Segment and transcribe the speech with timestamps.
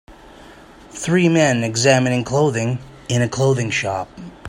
[0.89, 4.09] Three men examining clothing in a clothing shop.